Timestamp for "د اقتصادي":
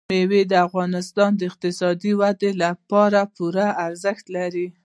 1.35-2.11